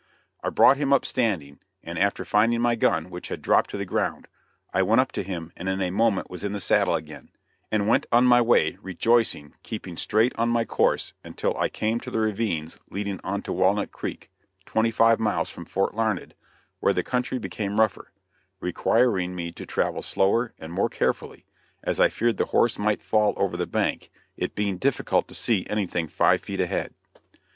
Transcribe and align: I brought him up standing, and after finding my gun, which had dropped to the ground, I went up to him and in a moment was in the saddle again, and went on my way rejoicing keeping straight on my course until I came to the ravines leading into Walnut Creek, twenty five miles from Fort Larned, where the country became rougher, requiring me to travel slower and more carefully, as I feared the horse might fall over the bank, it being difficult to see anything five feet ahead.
I 0.43 0.49
brought 0.49 0.77
him 0.77 0.91
up 0.91 1.05
standing, 1.05 1.59
and 1.83 1.99
after 1.99 2.25
finding 2.25 2.59
my 2.59 2.73
gun, 2.73 3.11
which 3.11 3.27
had 3.27 3.39
dropped 3.39 3.69
to 3.69 3.77
the 3.77 3.85
ground, 3.85 4.27
I 4.73 4.81
went 4.81 4.99
up 4.99 5.11
to 5.11 5.21
him 5.21 5.51
and 5.55 5.69
in 5.69 5.79
a 5.79 5.91
moment 5.91 6.27
was 6.27 6.43
in 6.43 6.53
the 6.53 6.59
saddle 6.59 6.95
again, 6.95 7.29
and 7.71 7.87
went 7.87 8.07
on 8.11 8.25
my 8.25 8.41
way 8.41 8.79
rejoicing 8.81 9.53
keeping 9.61 9.95
straight 9.97 10.33
on 10.39 10.49
my 10.49 10.65
course 10.65 11.13
until 11.23 11.55
I 11.55 11.69
came 11.69 11.99
to 11.99 12.09
the 12.09 12.17
ravines 12.17 12.79
leading 12.89 13.19
into 13.23 13.53
Walnut 13.53 13.91
Creek, 13.91 14.31
twenty 14.65 14.89
five 14.89 15.19
miles 15.19 15.51
from 15.51 15.65
Fort 15.65 15.93
Larned, 15.93 16.33
where 16.79 16.93
the 16.93 17.03
country 17.03 17.37
became 17.37 17.79
rougher, 17.79 18.11
requiring 18.59 19.35
me 19.35 19.51
to 19.51 19.67
travel 19.67 20.01
slower 20.01 20.55
and 20.57 20.73
more 20.73 20.89
carefully, 20.89 21.45
as 21.83 21.99
I 21.99 22.09
feared 22.09 22.37
the 22.37 22.45
horse 22.45 22.79
might 22.79 23.03
fall 23.03 23.35
over 23.37 23.55
the 23.55 23.67
bank, 23.67 24.09
it 24.35 24.55
being 24.55 24.77
difficult 24.79 25.27
to 25.27 25.35
see 25.35 25.67
anything 25.69 26.07
five 26.07 26.41
feet 26.41 26.59
ahead. 26.59 26.95